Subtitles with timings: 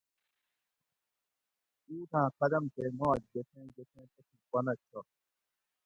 [1.87, 4.99] اُوٹاۤں قدم تے ماک گشیں گشیں تتھی پنہ چو